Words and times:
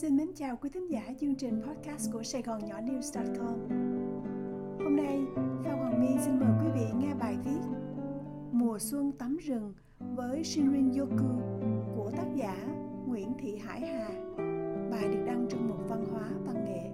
Xin 0.00 0.16
mến 0.16 0.28
chào 0.34 0.56
quý 0.56 0.70
thính 0.70 0.90
giả 0.90 1.12
chương 1.20 1.34
trình 1.34 1.62
podcast 1.62 2.12
của 2.12 2.22
Sài 2.22 2.42
Gòn 2.42 2.64
Nhỏ 2.66 2.80
News.com 2.80 3.68
Hôm 4.78 4.96
nay, 4.96 5.18
Phan 5.64 5.78
Hoàng 5.78 6.00
My 6.00 6.22
xin 6.24 6.40
mời 6.40 6.48
quý 6.62 6.70
vị 6.74 6.86
nghe 6.98 7.14
bài 7.14 7.36
viết 7.44 7.60
Mùa 8.52 8.78
xuân 8.78 9.12
tắm 9.12 9.36
rừng 9.36 9.74
với 9.98 10.44
Shinrin 10.44 10.92
Yoku 10.98 11.40
của 11.96 12.10
tác 12.16 12.26
giả 12.36 12.56
Nguyễn 13.06 13.32
Thị 13.38 13.56
Hải 13.56 13.80
Hà. 13.80 14.08
Bài 14.90 15.08
được 15.08 15.24
đăng 15.26 15.46
trong 15.50 15.68
một 15.68 15.84
văn 15.88 16.04
hóa 16.10 16.28
văn 16.44 16.64
nghệ. 16.64 16.90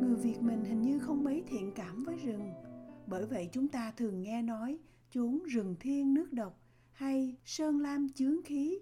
Người 0.00 0.16
Việt 0.16 0.42
mình 0.42 0.64
hình 0.64 0.82
như 0.82 0.98
không 0.98 1.24
mấy 1.24 1.42
thiện 1.46 1.72
cảm 1.74 2.04
với 2.04 2.16
rừng. 2.16 2.52
Bởi 3.06 3.26
vậy 3.26 3.48
chúng 3.52 3.68
ta 3.68 3.92
thường 3.96 4.22
nghe 4.22 4.42
nói 4.42 4.78
chốn 5.14 5.42
rừng 5.48 5.74
thiên 5.80 6.14
nước 6.14 6.32
độc 6.32 6.60
hay 7.00 7.36
sơn 7.44 7.80
lam 7.80 8.08
chướng 8.08 8.42
khí. 8.42 8.78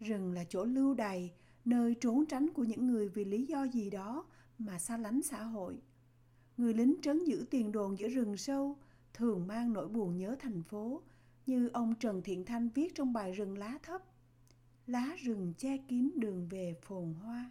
Rừng 0.00 0.32
là 0.32 0.44
chỗ 0.48 0.64
lưu 0.64 0.94
đày, 0.94 1.32
nơi 1.64 1.94
trốn 2.00 2.26
tránh 2.26 2.50
của 2.50 2.64
những 2.64 2.86
người 2.86 3.08
vì 3.08 3.24
lý 3.24 3.46
do 3.46 3.64
gì 3.64 3.90
đó 3.90 4.24
mà 4.58 4.78
xa 4.78 4.96
lánh 4.96 5.22
xã 5.22 5.42
hội. 5.42 5.78
Người 6.56 6.74
lính 6.74 6.94
trấn 7.02 7.24
giữ 7.24 7.44
tiền 7.50 7.72
đồn 7.72 7.98
giữa 7.98 8.08
rừng 8.08 8.36
sâu 8.36 8.76
thường 9.14 9.46
mang 9.46 9.72
nỗi 9.72 9.88
buồn 9.88 10.16
nhớ 10.16 10.36
thành 10.38 10.62
phố, 10.62 11.02
như 11.46 11.68
ông 11.72 11.94
Trần 11.94 12.22
Thiện 12.22 12.44
Thanh 12.44 12.68
viết 12.68 12.94
trong 12.94 13.12
bài 13.12 13.32
Rừng 13.32 13.58
lá 13.58 13.78
thấp. 13.82 14.02
Lá 14.86 15.16
rừng 15.18 15.54
che 15.58 15.76
kín 15.88 16.10
đường 16.16 16.48
về 16.48 16.74
phồn 16.82 17.14
hoa. 17.14 17.50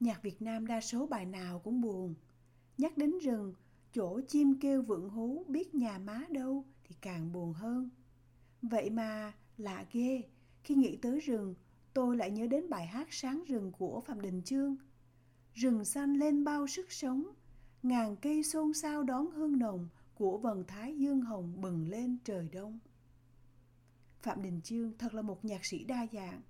Nhạc 0.00 0.22
Việt 0.22 0.42
Nam 0.42 0.66
đa 0.66 0.80
số 0.80 1.06
bài 1.06 1.26
nào 1.26 1.58
cũng 1.58 1.80
buồn. 1.80 2.14
Nhắc 2.78 2.98
đến 2.98 3.18
rừng, 3.18 3.54
chỗ 3.94 4.20
chim 4.28 4.60
kêu 4.60 4.82
vượng 4.82 5.10
hú 5.10 5.44
biết 5.48 5.74
nhà 5.74 5.98
má 5.98 6.24
đâu 6.30 6.64
thì 6.88 6.96
càng 7.00 7.32
buồn 7.32 7.52
hơn. 7.52 7.90
Vậy 8.62 8.90
mà 8.90 9.32
lạ 9.56 9.84
ghê, 9.92 10.22
khi 10.62 10.74
nghĩ 10.74 10.96
tới 10.96 11.20
rừng, 11.20 11.54
tôi 11.94 12.16
lại 12.16 12.30
nhớ 12.30 12.46
đến 12.46 12.70
bài 12.70 12.86
hát 12.86 13.08
Sáng 13.10 13.44
rừng 13.48 13.72
của 13.72 14.00
Phạm 14.00 14.20
Đình 14.20 14.42
Chương. 14.42 14.76
Rừng 15.54 15.84
xanh 15.84 16.14
lên 16.14 16.44
bao 16.44 16.66
sức 16.66 16.92
sống, 16.92 17.24
ngàn 17.82 18.16
cây 18.16 18.42
xôn 18.42 18.72
xao 18.72 19.02
đón 19.02 19.30
hương 19.30 19.58
nồng 19.58 19.88
của 20.14 20.38
vầng 20.38 20.64
thái 20.68 20.98
dương 20.98 21.20
hồng 21.20 21.60
bừng 21.60 21.88
lên 21.88 22.18
trời 22.24 22.48
đông. 22.52 22.78
Phạm 24.22 24.42
Đình 24.42 24.60
Chương 24.64 24.92
thật 24.98 25.14
là 25.14 25.22
một 25.22 25.44
nhạc 25.44 25.64
sĩ 25.64 25.84
đa 25.84 26.06
dạng. 26.12 26.40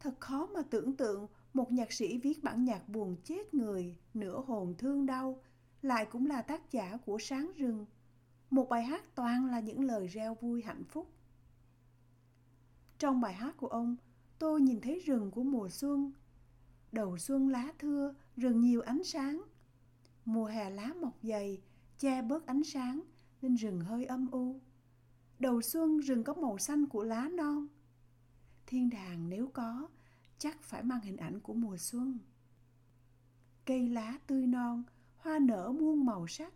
Thật 0.00 0.20
khó 0.20 0.46
mà 0.46 0.62
tưởng 0.70 0.96
tượng 0.96 1.26
một 1.54 1.72
nhạc 1.72 1.92
sĩ 1.92 2.18
viết 2.18 2.42
bản 2.42 2.64
nhạc 2.64 2.88
buồn 2.88 3.16
chết 3.24 3.54
người, 3.54 3.96
nửa 4.14 4.40
hồn 4.46 4.74
thương 4.78 5.06
đau, 5.06 5.40
lại 5.82 6.06
cũng 6.10 6.26
là 6.26 6.42
tác 6.42 6.72
giả 6.72 6.98
của 7.06 7.18
Sáng 7.18 7.52
rừng, 7.56 7.86
một 8.52 8.68
bài 8.68 8.82
hát 8.82 9.14
toàn 9.14 9.46
là 9.46 9.60
những 9.60 9.84
lời 9.84 10.06
reo 10.06 10.34
vui 10.34 10.62
hạnh 10.62 10.84
phúc. 10.84 11.08
Trong 12.98 13.20
bài 13.20 13.34
hát 13.34 13.56
của 13.56 13.66
ông, 13.66 13.96
tôi 14.38 14.60
nhìn 14.60 14.80
thấy 14.80 14.98
rừng 14.98 15.30
của 15.30 15.42
mùa 15.42 15.68
xuân. 15.68 16.12
Đầu 16.92 17.18
xuân 17.18 17.48
lá 17.48 17.72
thưa, 17.78 18.14
rừng 18.36 18.60
nhiều 18.60 18.80
ánh 18.80 19.04
sáng. 19.04 19.42
Mùa 20.24 20.46
hè 20.46 20.70
lá 20.70 20.92
mọc 21.00 21.18
dày, 21.22 21.60
che 21.98 22.22
bớt 22.22 22.46
ánh 22.46 22.64
sáng 22.64 23.00
nên 23.42 23.54
rừng 23.54 23.80
hơi 23.80 24.04
âm 24.04 24.30
u. 24.30 24.60
Đầu 25.38 25.62
xuân 25.62 25.98
rừng 25.98 26.24
có 26.24 26.34
màu 26.34 26.58
xanh 26.58 26.86
của 26.86 27.02
lá 27.02 27.28
non. 27.28 27.66
Thiên 28.66 28.90
đàng 28.90 29.28
nếu 29.28 29.48
có, 29.52 29.88
chắc 30.38 30.62
phải 30.62 30.82
mang 30.82 31.00
hình 31.00 31.16
ảnh 31.16 31.40
của 31.40 31.54
mùa 31.54 31.76
xuân. 31.76 32.18
Cây 33.64 33.88
lá 33.88 34.18
tươi 34.26 34.46
non, 34.46 34.82
hoa 35.16 35.38
nở 35.38 35.72
muôn 35.80 36.06
màu 36.06 36.26
sắc, 36.26 36.52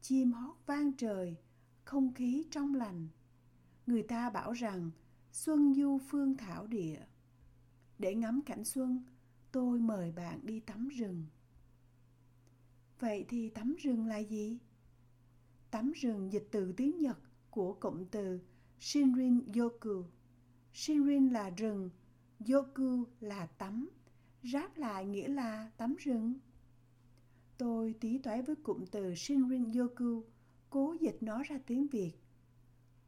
chim 0.00 0.32
hót 0.32 0.56
vang 0.66 0.92
trời, 0.92 1.36
không 1.84 2.14
khí 2.14 2.46
trong 2.50 2.74
lành. 2.74 3.08
Người 3.86 4.02
ta 4.02 4.30
bảo 4.30 4.52
rằng 4.52 4.90
xuân 5.32 5.74
du 5.74 5.98
phương 5.98 6.36
thảo 6.36 6.66
địa. 6.66 7.00
Để 7.98 8.14
ngắm 8.14 8.40
cảnh 8.46 8.64
xuân, 8.64 9.02
tôi 9.52 9.80
mời 9.80 10.12
bạn 10.12 10.40
đi 10.42 10.60
tắm 10.60 10.88
rừng. 10.88 11.24
Vậy 13.00 13.26
thì 13.28 13.48
tắm 13.48 13.74
rừng 13.78 14.06
là 14.06 14.18
gì? 14.18 14.58
Tắm 15.70 15.92
rừng 15.92 16.32
dịch 16.32 16.48
từ 16.50 16.72
tiếng 16.72 16.98
Nhật 16.98 17.18
của 17.50 17.72
cụm 17.72 18.04
từ 18.10 18.40
Shinrin 18.80 19.52
Yoku. 19.52 20.04
Shinrin 20.72 21.28
là 21.28 21.50
rừng, 21.50 21.90
Yoku 22.48 23.04
là 23.20 23.46
tắm, 23.46 23.88
ráp 24.42 24.76
lại 24.76 25.06
nghĩa 25.06 25.28
là 25.28 25.70
tắm 25.76 25.94
rừng. 25.98 26.34
Tôi 27.58 27.94
tí 28.00 28.18
toái 28.18 28.42
với 28.42 28.56
cụm 28.56 28.84
từ 28.90 29.14
Shinrin 29.14 29.72
Yoku, 29.72 30.24
cố 30.70 30.96
dịch 31.00 31.16
nó 31.20 31.42
ra 31.42 31.58
tiếng 31.66 31.86
Việt. 31.86 32.12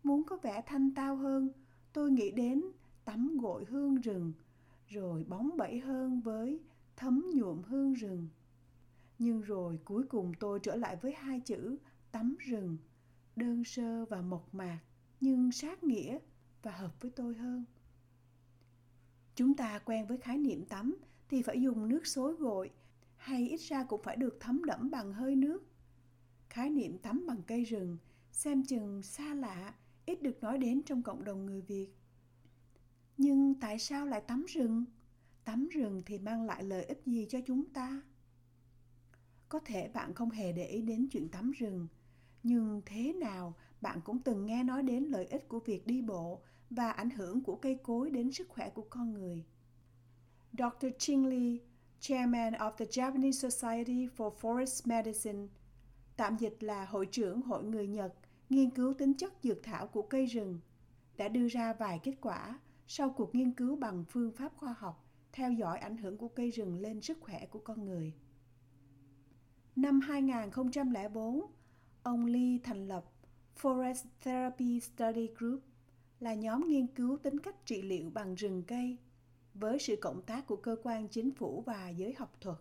Muốn 0.03 0.25
có 0.25 0.37
vẻ 0.37 0.63
thanh 0.67 0.95
tao 0.95 1.17
hơn, 1.17 1.51
tôi 1.93 2.11
nghĩ 2.11 2.31
đến 2.31 2.65
tắm 3.05 3.39
gội 3.41 3.65
hương 3.65 3.95
rừng, 3.95 4.33
rồi 4.89 5.25
bóng 5.25 5.57
bẩy 5.57 5.79
hơn 5.79 6.21
với 6.21 6.61
thấm 6.97 7.27
nhuộm 7.35 7.63
hương 7.63 7.95
rừng. 7.95 8.29
Nhưng 9.19 9.41
rồi 9.41 9.79
cuối 9.85 10.03
cùng 10.03 10.33
tôi 10.41 10.61
trở 10.63 10.77
lại 10.77 10.97
với 10.97 11.13
hai 11.13 11.41
chữ 11.41 11.77
tắm 12.13 12.37
rừng, 12.39 12.77
đơn 13.37 13.65
sơ 13.65 14.05
và 14.05 14.23
mộc 14.23 14.55
mạc, 14.55 14.79
nhưng 15.21 15.53
sát 15.53 15.85
nghĩa 15.85 16.19
và 16.63 16.73
hợp 16.73 17.01
với 17.01 17.11
tôi 17.11 17.35
hơn. 17.35 17.65
Chúng 19.35 19.55
ta 19.55 19.79
quen 19.79 20.07
với 20.07 20.19
khái 20.19 20.39
niệm 20.39 20.65
tắm 20.65 20.97
thì 21.29 21.43
phải 21.43 21.63
dùng 21.63 21.89
nước 21.89 22.07
xối 22.07 22.35
gội 22.35 22.71
hay 23.21 23.49
ít 23.49 23.61
ra 23.61 23.85
cũng 23.85 24.03
phải 24.03 24.17
được 24.17 24.37
thấm 24.41 24.65
đẫm 24.65 24.91
bằng 24.91 25.13
hơi 25.13 25.37
nước. 25.37 25.63
Khái 26.49 26.71
niệm 26.71 26.99
tắm 26.99 27.25
bằng 27.27 27.43
cây 27.47 27.65
rừng 27.65 27.99
xem 28.33 28.65
chừng 28.65 29.03
xa 29.03 29.35
lạ, 29.35 29.75
ít 30.07 30.23
được 30.23 30.41
nói 30.41 30.59
đến 30.59 30.83
trong 30.83 31.03
cộng 31.03 31.25
đồng 31.25 31.47
người 31.47 31.61
Việt. 31.61 31.89
Nhưng 33.17 33.55
tại 33.61 33.79
sao 33.79 34.07
lại 34.07 34.21
tắm 34.21 34.45
rừng? 34.49 34.85
Tắm 35.45 35.69
rừng 35.69 36.03
thì 36.07 36.19
mang 36.19 36.43
lại 36.43 36.65
lợi 36.65 36.85
ích 36.85 37.03
gì 37.07 37.27
cho 37.31 37.39
chúng 37.47 37.65
ta? 37.65 38.03
Có 39.49 39.59
thể 39.65 39.89
bạn 39.89 40.15
không 40.15 40.31
hề 40.31 40.53
để 40.53 40.67
ý 40.67 40.83
đến 40.83 41.09
chuyện 41.13 41.29
tắm 41.29 41.51
rừng, 41.51 41.89
nhưng 42.43 42.83
thế 42.87 43.13
nào 43.13 43.55
bạn 43.81 44.01
cũng 44.05 44.23
từng 44.23 44.47
nghe 44.47 44.65
nói 44.65 44.83
đến 44.83 45.05
lợi 45.05 45.27
ích 45.27 45.49
của 45.49 45.61
việc 45.61 45.87
đi 45.87 46.03
bộ 46.03 46.43
và 46.71 46.91
ảnh 46.91 47.11
hưởng 47.11 47.45
của 47.45 47.57
cây 47.57 47.79
cối 47.83 48.11
đến 48.11 48.33
sức 48.33 48.49
khỏe 48.49 48.71
của 48.71 48.87
con 48.91 49.13
người. 49.13 49.45
Dr. 50.53 50.87
Ching 50.99 51.27
Lee 51.27 51.70
Chairman 52.01 52.53
of 52.55 52.71
the 52.79 52.85
Japanese 52.87 53.49
Society 53.51 54.09
for 54.17 54.33
Forest 54.41 54.81
Medicine, 54.85 55.47
tạm 56.17 56.37
dịch 56.37 56.63
là 56.63 56.85
Hội 56.85 57.07
trưởng 57.07 57.43
Hội 57.43 57.65
người 57.65 57.87
Nhật 57.87 58.15
nghiên 58.51 58.71
cứu 58.71 58.95
tính 58.95 59.15
chất 59.15 59.33
dược 59.43 59.63
thảo 59.63 59.87
của 59.87 60.03
cây 60.03 60.27
rừng, 60.27 60.61
đã 61.17 61.29
đưa 61.29 61.49
ra 61.49 61.73
vài 61.73 62.01
kết 62.03 62.15
quả 62.21 62.59
sau 62.87 63.11
cuộc 63.11 63.35
nghiên 63.35 63.53
cứu 63.53 63.77
bằng 63.77 64.05
phương 64.09 64.33
pháp 64.33 64.53
khoa 64.57 64.75
học 64.79 65.07
theo 65.33 65.53
dõi 65.53 65.79
ảnh 65.79 65.97
hưởng 65.97 66.17
của 66.17 66.29
cây 66.29 66.51
rừng 66.51 66.81
lên 66.81 67.01
sức 67.01 67.19
khỏe 67.21 67.47
của 67.47 67.59
con 67.59 67.85
người. 67.85 68.13
Năm 69.77 70.01
2004, 70.01 71.43
ông 72.03 72.27
Lee 72.27 72.59
thành 72.63 72.89
lập 72.89 73.13
Forest 73.61 74.05
Therapy 74.23 74.81
Study 74.81 75.29
Group 75.37 75.61
là 76.21 76.35
nhóm 76.35 76.69
nghiên 76.69 76.87
cứu 76.87 77.19
tính 77.23 77.39
cách 77.39 77.67
trị 77.67 77.83
liệu 77.83 78.11
bằng 78.11 78.35
rừng 78.35 78.63
cây 78.63 78.99
với 79.55 79.79
sự 79.79 79.97
cộng 80.01 80.23
tác 80.23 80.47
của 80.47 80.57
cơ 80.57 80.77
quan 80.83 81.09
chính 81.09 81.35
phủ 81.35 81.63
và 81.67 81.89
giới 81.89 82.15
học 82.19 82.37
thuật. 82.41 82.59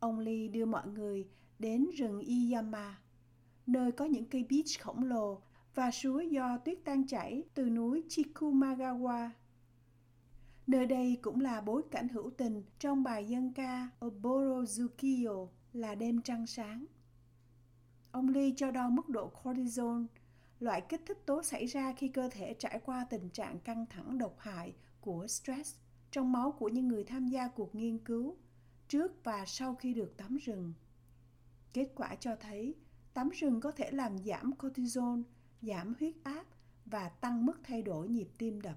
Ông 0.00 0.18
Lee 0.18 0.48
đưa 0.48 0.64
mọi 0.64 0.88
người 0.88 1.28
đến 1.58 1.90
rừng 1.96 2.20
Iyama, 2.20 2.98
nơi 3.66 3.92
có 3.92 4.04
những 4.04 4.24
cây 4.24 4.46
beach 4.50 4.80
khổng 4.80 5.04
lồ 5.04 5.40
và 5.74 5.90
suối 5.90 6.28
do 6.30 6.58
tuyết 6.58 6.78
tan 6.84 7.06
chảy 7.06 7.44
từ 7.54 7.70
núi 7.70 8.04
Chikumagawa. 8.08 9.30
Nơi 10.66 10.86
đây 10.86 11.18
cũng 11.22 11.40
là 11.40 11.60
bối 11.60 11.82
cảnh 11.90 12.08
hữu 12.08 12.30
tình 12.30 12.62
trong 12.78 13.02
bài 13.02 13.28
dân 13.28 13.52
ca 13.52 13.88
Oborozukiyo 14.00 15.48
là 15.72 15.94
đêm 15.94 16.22
trăng 16.22 16.46
sáng. 16.46 16.86
Ông 18.10 18.28
Lee 18.28 18.50
cho 18.56 18.70
đo 18.70 18.88
mức 18.88 19.08
độ 19.08 19.28
cortisol, 19.28 20.02
loại 20.60 20.80
kích 20.80 21.02
thích 21.06 21.26
tố 21.26 21.42
xảy 21.42 21.66
ra 21.66 21.92
khi 21.92 22.08
cơ 22.08 22.28
thể 22.32 22.54
trải 22.58 22.80
qua 22.84 23.06
tình 23.10 23.30
trạng 23.30 23.58
căng 23.58 23.86
thẳng 23.86 24.18
độc 24.18 24.34
hại 24.38 24.74
của 25.02 25.26
stress 25.26 25.76
trong 26.10 26.32
máu 26.32 26.52
của 26.52 26.68
những 26.68 26.88
người 26.88 27.04
tham 27.04 27.28
gia 27.28 27.48
cuộc 27.48 27.74
nghiên 27.74 27.98
cứu 27.98 28.36
trước 28.88 29.24
và 29.24 29.44
sau 29.46 29.74
khi 29.74 29.94
được 29.94 30.16
tắm 30.16 30.36
rừng. 30.36 30.72
Kết 31.72 31.92
quả 31.94 32.14
cho 32.14 32.36
thấy 32.36 32.74
tắm 33.14 33.28
rừng 33.28 33.60
có 33.60 33.70
thể 33.70 33.90
làm 33.90 34.18
giảm 34.18 34.52
cortisol, 34.56 35.20
giảm 35.62 35.94
huyết 35.98 36.14
áp 36.22 36.44
và 36.84 37.08
tăng 37.08 37.46
mức 37.46 37.60
thay 37.64 37.82
đổi 37.82 38.08
nhịp 38.08 38.28
tim 38.38 38.60
đập. 38.60 38.76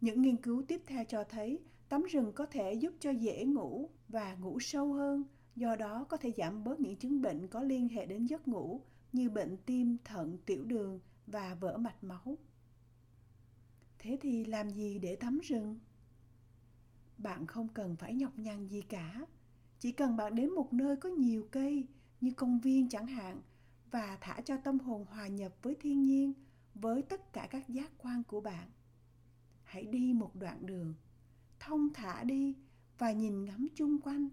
Những 0.00 0.22
nghiên 0.22 0.36
cứu 0.36 0.64
tiếp 0.68 0.82
theo 0.86 1.04
cho 1.04 1.24
thấy 1.24 1.60
tắm 1.88 2.02
rừng 2.02 2.32
có 2.34 2.46
thể 2.46 2.72
giúp 2.72 2.94
cho 3.00 3.10
dễ 3.10 3.44
ngủ 3.44 3.90
và 4.08 4.34
ngủ 4.34 4.60
sâu 4.60 4.92
hơn, 4.92 5.24
do 5.56 5.76
đó 5.76 6.06
có 6.08 6.16
thể 6.16 6.32
giảm 6.36 6.64
bớt 6.64 6.80
những 6.80 6.96
chứng 6.96 7.22
bệnh 7.22 7.48
có 7.48 7.62
liên 7.62 7.88
hệ 7.88 8.06
đến 8.06 8.26
giấc 8.26 8.48
ngủ 8.48 8.80
như 9.12 9.30
bệnh 9.30 9.56
tim, 9.56 9.96
thận, 10.04 10.38
tiểu 10.46 10.64
đường 10.64 11.00
và 11.26 11.56
vỡ 11.60 11.76
mạch 11.76 12.04
máu. 12.04 12.38
Thế 14.04 14.18
thì 14.20 14.44
làm 14.44 14.70
gì 14.70 14.98
để 14.98 15.16
tắm 15.16 15.38
rừng? 15.38 15.78
Bạn 17.18 17.46
không 17.46 17.68
cần 17.68 17.96
phải 17.96 18.14
nhọc 18.14 18.38
nhằn 18.38 18.68
gì 18.68 18.82
cả. 18.82 19.26
Chỉ 19.78 19.92
cần 19.92 20.16
bạn 20.16 20.34
đến 20.34 20.50
một 20.50 20.72
nơi 20.72 20.96
có 20.96 21.08
nhiều 21.08 21.48
cây 21.50 21.86
như 22.20 22.30
công 22.30 22.60
viên 22.60 22.88
chẳng 22.88 23.06
hạn 23.06 23.40
và 23.90 24.18
thả 24.20 24.40
cho 24.40 24.56
tâm 24.56 24.78
hồn 24.78 25.04
hòa 25.04 25.28
nhập 25.28 25.52
với 25.62 25.76
thiên 25.80 26.02
nhiên, 26.02 26.32
với 26.74 27.02
tất 27.02 27.32
cả 27.32 27.48
các 27.50 27.68
giác 27.68 27.92
quan 27.98 28.22
của 28.24 28.40
bạn, 28.40 28.70
hãy 29.64 29.84
đi 29.84 30.12
một 30.12 30.36
đoạn 30.36 30.66
đường, 30.66 30.94
thông 31.60 31.92
thả 31.94 32.24
đi 32.24 32.56
và 32.98 33.12
nhìn 33.12 33.44
ngắm 33.44 33.68
chung 33.74 34.00
quanh 34.00 34.28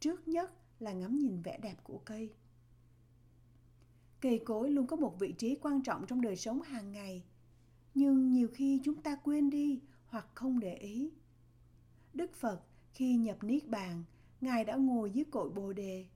trước 0.00 0.28
nhất 0.28 0.52
là 0.78 0.92
ngắm 0.92 1.18
nhìn 1.18 1.42
vẻ 1.42 1.58
đẹp 1.62 1.76
của 1.84 1.98
cây 2.04 2.34
cây 4.20 4.40
cối 4.44 4.70
luôn 4.70 4.86
có 4.86 4.96
một 4.96 5.18
vị 5.18 5.32
trí 5.32 5.54
quan 5.62 5.82
trọng 5.82 6.06
trong 6.06 6.20
đời 6.20 6.36
sống 6.36 6.62
hàng 6.62 6.92
ngày 6.92 7.24
nhưng 7.94 8.32
nhiều 8.32 8.48
khi 8.54 8.80
chúng 8.84 9.02
ta 9.02 9.16
quên 9.16 9.50
đi 9.50 9.80
hoặc 10.06 10.26
không 10.34 10.60
để 10.60 10.74
ý. 10.74 11.10
Đức 12.14 12.34
phật 12.34 12.62
khi 12.92 13.16
nhập 13.16 13.44
niết 13.44 13.68
bàn, 13.68 14.04
ngài 14.40 14.64
đã 14.64 14.76
ngồi 14.76 15.10
dưới 15.10 15.24
cội 15.24 15.50
bồ 15.50 15.72
đề. 15.72 16.06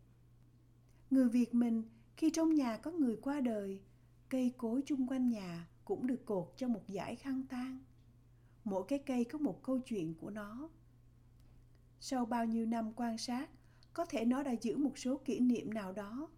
Người 1.11 1.29
việt 1.29 1.55
mình 1.55 1.83
khi 2.17 2.31
trong 2.31 2.55
nhà 2.55 2.77
có 2.77 2.91
người 2.91 3.17
qua 3.17 3.41
đời, 3.41 3.81
cây 4.29 4.55
cối 4.57 4.83
chung 4.87 5.07
quanh 5.07 5.29
nhà 5.29 5.69
cũng 5.85 6.07
được 6.07 6.27
cột 6.27 6.53
cho 6.57 6.69
một 6.69 6.83
dải 6.89 7.17
khăn 7.17 7.43
tang. 7.49 7.79
Mỗi 8.65 8.85
cái 8.89 8.99
cây 8.99 9.25
có 9.25 9.39
một 9.39 9.63
câu 9.63 9.79
chuyện 9.79 10.15
của 10.15 10.31
nó. 10.31 10.69
Sau 12.01 12.27
bao 12.27 12.45
nhiêu 12.45 12.67
năm 12.67 12.93
quan 12.97 13.19
sát, 13.19 13.51
có 13.93 14.05
thể 14.05 14.25
nó 14.25 14.43
đã 14.43 14.53
giữ 14.53 14.77
một 14.77 14.99
số 14.99 15.17
kỷ 15.17 15.41
niệm 15.41 15.75
nào 15.75 15.93
đó. 15.93 16.29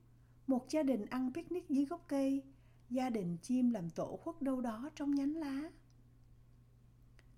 Một 0.46 0.70
gia 0.70 0.82
đình 0.82 1.06
ăn 1.06 1.32
picnic 1.34 1.68
dưới 1.68 1.84
gốc 1.84 2.04
cây 2.08 2.42
gia 2.90 3.10
đình 3.10 3.36
chim 3.42 3.70
làm 3.70 3.90
tổ 3.90 4.16
khuất 4.16 4.42
đâu 4.42 4.60
đó 4.60 4.90
trong 4.94 5.14
nhánh 5.14 5.36
lá. 5.36 5.70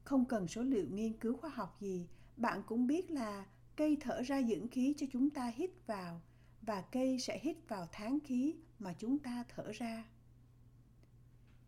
Không 0.05 0.25
cần 0.25 0.49
số 0.49 0.63
liệu 0.63 0.87
nghiên 0.91 1.13
cứu 1.13 1.37
khoa 1.37 1.51
học 1.51 1.77
gì, 1.81 2.09
bạn 2.37 2.63
cũng 2.67 2.87
biết 2.87 3.11
là 3.11 3.47
cây 3.77 3.97
thở 4.01 4.23
ra 4.23 4.43
dưỡng 4.43 4.69
khí 4.69 4.95
cho 4.97 5.07
chúng 5.13 5.31
ta 5.31 5.53
hít 5.55 5.71
vào 5.87 6.21
và 6.63 6.81
cây 6.81 7.19
sẽ 7.19 7.41
hít 7.43 7.57
vào 7.69 7.89
tháng 7.93 8.19
khí 8.21 8.55
mà 8.79 8.93
chúng 8.99 9.19
ta 9.19 9.45
thở 9.49 9.73
ra. 9.73 10.05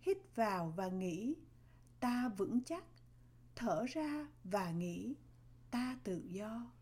Hít 0.01 0.19
vào 0.35 0.73
và 0.77 0.89
nghĩ 0.89 1.35
ta 2.01 2.29
vững 2.29 2.61
chắc. 2.65 2.85
Thở 3.57 3.85
ra 3.89 4.29
và 4.45 4.71
nghĩ 4.71 5.15
ta 5.71 5.99
tự 6.05 6.23
do. 6.31 6.73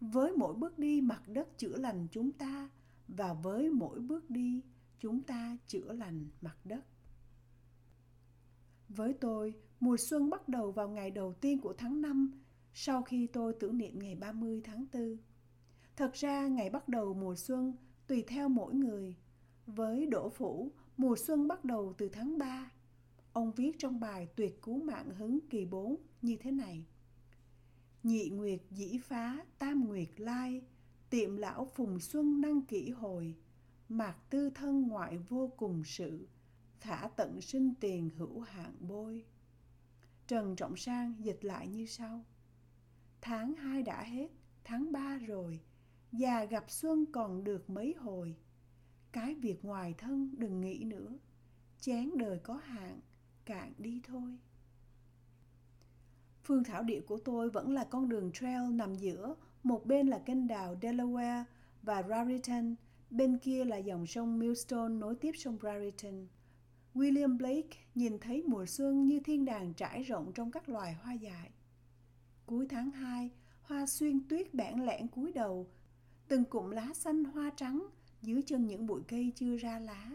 Với 0.00 0.32
mỗi 0.36 0.54
bước 0.54 0.78
đi, 0.78 1.00
mặt 1.00 1.22
đất 1.28 1.58
chữa 1.58 1.76
lành 1.76 2.06
chúng 2.10 2.32
ta 2.32 2.68
và 3.08 3.32
với 3.32 3.70
mỗi 3.70 4.00
bước 4.00 4.30
đi 4.30 4.62
chúng 5.06 5.22
ta 5.22 5.56
chữa 5.66 5.92
lành 5.92 6.28
mặt 6.40 6.56
đất 6.64 6.84
với 8.88 9.12
tôi 9.12 9.54
mùa 9.80 9.96
xuân 10.10 10.30
bắt 10.30 10.48
đầu 10.48 10.72
vào 10.72 10.88
ngày 10.88 11.10
đầu 11.10 11.34
tiên 11.40 11.60
của 11.60 11.74
tháng 11.78 12.00
5 12.00 12.30
sau 12.74 13.02
khi 13.02 13.26
tôi 13.26 13.54
tưởng 13.60 13.78
niệm 13.78 13.98
ngày 13.98 14.14
30 14.14 14.60
tháng 14.64 14.86
4. 14.92 15.16
Thật 15.96 16.14
ra 16.14 16.46
ngày 16.46 16.70
bắt 16.70 16.88
đầu 16.88 17.14
mùa 17.14 17.34
xuân 17.36 17.72
tùy 18.06 18.24
theo 18.26 18.48
mỗi 18.48 18.74
người. 18.74 19.16
Với 19.66 20.06
Đỗ 20.06 20.28
Phủ, 20.28 20.72
mùa 20.96 21.16
xuân 21.26 21.48
bắt 21.48 21.64
đầu 21.64 21.94
từ 21.98 22.08
tháng 22.08 22.38
3. 22.38 22.70
Ông 23.32 23.52
viết 23.52 23.72
trong 23.78 24.00
bài 24.00 24.28
Tuyệt 24.36 24.62
cứu 24.62 24.82
mạng 24.82 25.10
hứng 25.10 25.38
kỳ 25.50 25.64
4 25.64 25.96
như 26.22 26.36
thế 26.40 26.50
này. 26.50 26.86
Nhị 28.02 28.28
nguyệt 28.28 28.60
dĩ 28.70 28.98
phá, 28.98 29.44
tam 29.58 29.88
nguyệt 29.88 30.10
lai, 30.16 30.62
tiệm 31.10 31.36
lão 31.36 31.70
phùng 31.74 32.00
xuân 32.00 32.40
năng 32.40 32.62
kỷ 32.62 32.90
hồi, 32.90 33.34
mạc 33.88 34.16
tư 34.30 34.50
thân 34.50 34.88
ngoại 34.88 35.18
vô 35.18 35.50
cùng 35.56 35.84
sự, 35.84 36.28
thả 36.80 37.08
tận 37.16 37.40
sinh 37.40 37.74
tiền 37.80 38.10
hữu 38.16 38.40
hạn 38.40 38.72
bôi. 38.80 39.24
Trần 40.26 40.56
Trọng 40.56 40.76
Sang 40.76 41.14
dịch 41.18 41.44
lại 41.44 41.68
như 41.68 41.86
sau. 41.86 42.24
Tháng 43.20 43.54
hai 43.54 43.82
đã 43.82 44.02
hết, 44.02 44.28
tháng 44.64 44.92
ba 44.92 45.18
rồi, 45.18 45.60
già 46.12 46.44
gặp 46.44 46.70
xuân 46.70 47.04
còn 47.12 47.44
được 47.44 47.70
mấy 47.70 47.94
hồi. 47.98 48.36
Cái 49.12 49.34
việc 49.34 49.64
ngoài 49.64 49.94
thân 49.98 50.34
đừng 50.38 50.60
nghĩ 50.60 50.84
nữa, 50.84 51.18
chén 51.80 52.10
đời 52.16 52.38
có 52.38 52.54
hạn, 52.54 53.00
cạn 53.44 53.72
đi 53.78 54.00
thôi. 54.04 54.38
Phương 56.42 56.64
thảo 56.64 56.82
địa 56.82 57.00
của 57.00 57.18
tôi 57.24 57.50
vẫn 57.50 57.72
là 57.72 57.84
con 57.84 58.08
đường 58.08 58.32
trail 58.32 58.72
nằm 58.72 58.94
giữa, 58.94 59.34
một 59.62 59.86
bên 59.86 60.06
là 60.06 60.18
kênh 60.18 60.48
đào 60.48 60.76
Delaware 60.80 61.44
và 61.82 62.02
Raritan, 62.02 62.74
bên 63.10 63.38
kia 63.38 63.64
là 63.64 63.76
dòng 63.76 64.06
sông 64.06 64.38
Millstone 64.38 64.94
nối 64.94 65.14
tiếp 65.14 65.32
sông 65.34 65.58
Raritan. 65.62 66.26
William 66.94 67.38
Blake 67.38 67.78
nhìn 67.94 68.18
thấy 68.18 68.42
mùa 68.42 68.66
xuân 68.66 69.06
như 69.06 69.20
thiên 69.20 69.44
đàng 69.44 69.74
trải 69.74 70.02
rộng 70.02 70.32
trong 70.34 70.50
các 70.50 70.68
loài 70.68 70.94
hoa 70.94 71.12
dại. 71.12 71.50
Cuối 72.46 72.66
tháng 72.70 72.90
2, 72.90 73.30
hoa 73.62 73.86
xuyên 73.86 74.28
tuyết 74.28 74.54
bản 74.54 74.84
lẻn 74.84 75.08
cúi 75.08 75.32
đầu, 75.32 75.66
từng 76.28 76.44
cụm 76.44 76.70
lá 76.70 76.94
xanh 76.94 77.24
hoa 77.24 77.50
trắng 77.56 77.86
dưới 78.22 78.42
chân 78.42 78.66
những 78.66 78.86
bụi 78.86 79.02
cây 79.08 79.32
chưa 79.36 79.56
ra 79.56 79.78
lá. 79.78 80.10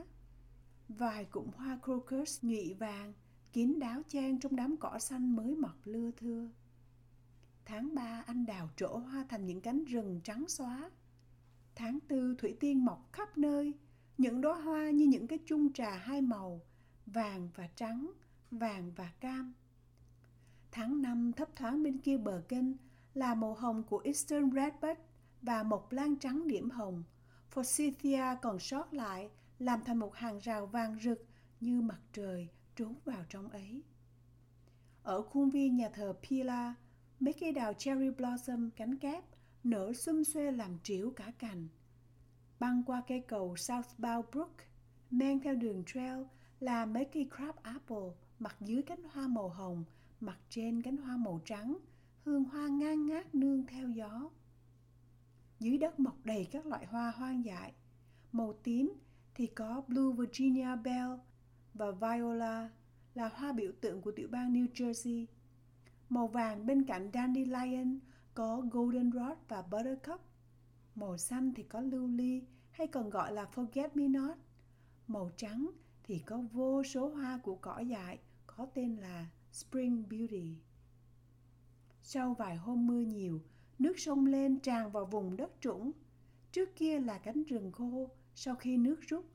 Vài 0.90 1.26
cụm 1.26 1.48
hoa 1.56 1.80
crocus 1.84 2.40
nhụy 2.44 2.74
vàng, 2.74 3.14
kín 3.54 3.80
đáo 3.80 4.02
trang 4.08 4.40
trong 4.40 4.56
đám 4.56 4.78
cỏ 4.78 5.00
xanh 5.00 5.36
mới 5.36 5.56
mọc 5.56 5.76
lưa 5.84 6.12
thưa. 6.12 6.50
Tháng 7.66 7.96
3 7.96 8.24
anh 8.28 8.46
đào 8.46 8.70
trổ 8.76 8.98
hoa 8.98 9.26
thành 9.30 9.46
những 9.46 9.62
cánh 9.62 9.84
rừng 9.84 10.22
trắng 10.24 10.46
xóa. 10.48 10.90
Tháng 11.76 12.00
tư 12.08 12.36
thủy 12.38 12.58
tiên 12.60 12.86
mọc 12.86 13.10
khắp 13.14 13.38
nơi, 13.38 13.74
những 14.18 14.42
đóa 14.42 14.62
hoa 14.62 14.90
như 14.90 15.06
những 15.06 15.28
cái 15.28 15.40
chung 15.46 15.74
trà 15.74 15.92
hai 15.92 16.22
màu, 16.22 16.62
vàng 17.06 17.50
và 17.56 17.68
trắng, 17.76 18.12
vàng 18.52 18.92
và 18.96 19.12
cam. 19.20 19.54
Tháng 20.72 21.02
năm 21.02 21.32
thấp 21.34 21.56
thoáng 21.56 21.84
bên 21.84 21.98
kia 21.98 22.18
bờ 22.18 22.42
kênh 22.48 22.66
là 23.14 23.36
màu 23.36 23.54
hồng 23.54 23.84
của 23.84 24.02
Eastern 24.04 24.52
Redbud 24.52 24.98
và 25.42 25.64
một 25.64 25.94
lan 25.94 26.16
trắng 26.16 26.48
điểm 26.48 26.70
hồng. 26.70 27.04
Forsythia 27.54 28.36
còn 28.42 28.60
sót 28.60 28.94
lại 28.94 29.30
làm 29.60 29.84
thành 29.84 29.98
một 29.98 30.16
hàng 30.16 30.40
rào 30.40 30.66
vàng 30.66 30.98
rực 31.04 31.26
như 31.60 31.82
mặt 31.82 32.00
trời 32.14 32.48
trốn 32.76 32.96
vào 33.06 33.26
trong 33.30 33.50
ấy. 33.50 33.84
Ở 35.04 35.22
khuôn 35.22 35.50
viên 35.50 35.76
nhà 35.76 35.90
thờ 35.90 36.14
Pila, 36.24 36.74
mấy 37.20 37.34
cây 37.34 37.52
đào 37.52 37.74
cherry 37.74 38.10
blossom 38.10 38.70
cánh 38.76 38.98
kép 38.98 39.24
nở 39.64 39.94
xum 39.94 40.24
xuê 40.24 40.52
làm 40.52 40.78
triểu 40.84 41.10
cả 41.10 41.32
cành. 41.40 41.68
Băng 42.60 42.84
qua 42.84 43.04
cây 43.08 43.24
cầu 43.28 43.56
Southbound 43.56 44.26
Brook, 44.32 44.56
men 45.12 45.40
theo 45.40 45.56
đường 45.56 45.84
trail 45.86 46.24
là 46.60 46.86
mấy 46.86 47.06
cây 47.06 47.30
crab 47.36 47.56
apple 47.62 48.10
mặt 48.40 48.56
dưới 48.62 48.82
cánh 48.82 49.04
hoa 49.04 49.28
màu 49.28 49.50
hồng, 49.50 49.84
mặt 50.20 50.38
trên 50.50 50.82
cánh 50.82 50.98
hoa 50.98 51.18
màu 51.18 51.42
trắng, 51.46 51.78
hương 52.24 52.44
hoa 52.44 52.68
ngang 52.68 53.08
ngát 53.08 53.36
nương 53.36 53.66
theo 53.66 53.90
gió. 53.90 54.30
Dưới 55.60 55.78
đất 55.78 56.00
mọc 56.00 56.26
đầy 56.26 56.48
các 56.52 56.66
loại 56.66 56.86
hoa 56.86 57.12
hoang 57.12 57.46
dại. 57.46 57.74
Màu 58.32 58.54
tím 58.64 58.94
thì 59.36 59.48
có 59.48 59.82
Blue 59.88 60.16
Virginia 60.18 60.76
Bell 60.84 61.12
và 61.74 61.92
Viola 61.92 62.70
là 63.14 63.30
hoa 63.30 63.52
biểu 63.52 63.72
tượng 63.82 64.02
của 64.02 64.12
tiểu 64.12 64.28
bang 64.32 64.54
New 64.54 64.68
Jersey. 64.74 65.26
Màu 66.10 66.28
vàng 66.28 66.66
bên 66.66 66.84
cạnh 66.84 67.10
Dandelion 67.14 68.00
có 68.34 68.64
Goldenrod 68.72 69.38
và 69.48 69.62
Buttercup. 69.62 70.22
Màu 70.96 71.18
xanh 71.18 71.54
thì 71.54 71.64
có 71.64 71.82
lưu 71.82 72.08
ly 72.08 72.44
hay 72.72 72.88
còn 72.88 73.10
gọi 73.10 73.34
là 73.34 73.50
Forget 73.56 73.90
Me 73.94 74.08
Not. 74.08 74.38
Màu 75.08 75.32
trắng 75.38 75.72
thì 76.04 76.20
có 76.20 76.38
vô 76.52 76.84
số 76.84 77.10
hoa 77.10 77.40
của 77.44 77.56
cỏ 77.56 77.80
dại 77.80 78.20
có 78.48 78.66
tên 78.74 78.96
là 78.96 79.26
Spring 79.52 80.10
Beauty. 80.10 80.56
Sau 82.02 82.34
vài 82.34 82.56
hôm 82.56 82.88
mưa 82.88 83.02
nhiều, 83.02 83.42
nước 83.80 84.00
sông 84.00 84.26
lên 84.26 84.60
tràn 84.60 84.92
vào 84.92 85.06
vùng 85.06 85.38
đất 85.38 85.52
trũng. 85.60 85.92
Trước 86.52 86.76
kia 86.76 87.00
là 87.00 87.18
cánh 87.18 87.44
rừng 87.44 87.72
khô, 87.72 88.10
sau 88.36 88.56
khi 88.56 88.78
nước 88.78 89.02
rút, 89.08 89.26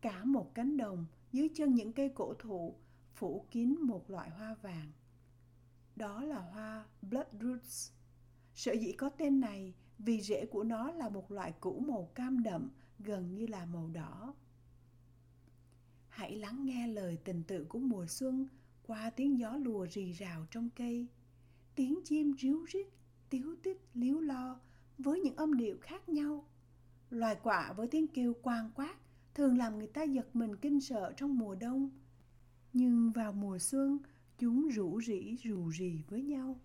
cả 0.00 0.24
một 0.24 0.54
cánh 0.54 0.76
đồng 0.76 1.06
dưới 1.32 1.48
chân 1.54 1.74
những 1.74 1.92
cây 1.92 2.08
cổ 2.08 2.34
thụ 2.38 2.74
phủ 3.14 3.46
kín 3.50 3.76
một 3.82 4.10
loại 4.10 4.30
hoa 4.30 4.54
vàng. 4.62 4.92
Đó 5.96 6.24
là 6.24 6.38
hoa 6.40 6.84
Bloodroots. 7.02 7.95
Sở 8.56 8.72
dĩ 8.72 8.92
có 8.92 9.08
tên 9.08 9.40
này 9.40 9.74
vì 9.98 10.20
rễ 10.20 10.46
của 10.46 10.64
nó 10.64 10.90
là 10.92 11.08
một 11.08 11.32
loại 11.32 11.52
củ 11.60 11.78
màu 11.78 12.10
cam 12.14 12.42
đậm 12.42 12.70
gần 12.98 13.34
như 13.34 13.46
là 13.46 13.64
màu 13.64 13.88
đỏ. 13.88 14.34
Hãy 16.08 16.36
lắng 16.36 16.66
nghe 16.66 16.88
lời 16.88 17.18
tình 17.24 17.42
tự 17.42 17.64
của 17.64 17.78
mùa 17.78 18.06
xuân 18.06 18.48
qua 18.86 19.10
tiếng 19.10 19.38
gió 19.38 19.56
lùa 19.56 19.86
rì 19.86 20.12
rào 20.12 20.46
trong 20.50 20.70
cây. 20.76 21.06
Tiếng 21.74 22.00
chim 22.04 22.34
ríu 22.38 22.64
rít, 22.72 22.86
tiếu 23.30 23.56
tít, 23.62 23.76
líu 23.94 24.20
lo 24.20 24.60
với 24.98 25.20
những 25.20 25.36
âm 25.36 25.56
điệu 25.56 25.76
khác 25.80 26.08
nhau. 26.08 26.44
Loài 27.10 27.36
quạ 27.42 27.72
với 27.72 27.88
tiếng 27.88 28.06
kêu 28.08 28.34
quang 28.42 28.70
quát 28.74 28.96
thường 29.34 29.58
làm 29.58 29.78
người 29.78 29.86
ta 29.86 30.02
giật 30.02 30.36
mình 30.36 30.56
kinh 30.56 30.80
sợ 30.80 31.12
trong 31.16 31.38
mùa 31.38 31.54
đông. 31.54 31.90
Nhưng 32.72 33.12
vào 33.12 33.32
mùa 33.32 33.58
xuân, 33.58 33.98
chúng 34.38 34.68
rủ 34.68 35.00
rỉ 35.00 35.36
rù 35.44 35.70
rì 35.70 36.02
với 36.08 36.22
nhau. 36.22 36.60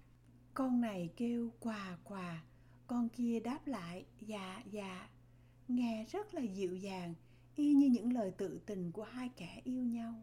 Con 0.54 0.82
này 0.82 1.10
kêu 1.18 1.52
quà 1.60 1.98
quà, 2.04 2.44
con 2.88 3.10
kia 3.10 3.40
đáp 3.40 3.68
lại 3.68 4.06
dạ 4.22 4.64
dạ. 4.72 5.10
Nghe 5.68 6.06
rất 6.12 6.34
là 6.34 6.42
dịu 6.42 6.76
dàng, 6.76 7.14
y 7.56 7.74
như 7.74 7.88
những 7.88 8.14
lời 8.14 8.32
tự 8.32 8.60
tình 8.66 8.92
của 8.92 9.04
hai 9.04 9.30
kẻ 9.30 9.62
yêu 9.64 9.84
nhau. 9.84 10.14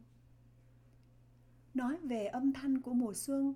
Nói 1.75 1.97
về 1.97 2.26
âm 2.26 2.52
thanh 2.52 2.82
của 2.82 2.92
mùa 2.92 3.14
xuân, 3.14 3.54